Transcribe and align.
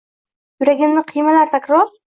Yuragimni 0.63 1.05
qiymalar 1.15 1.57
takror 1.57 1.99